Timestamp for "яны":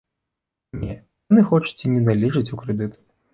1.33-1.41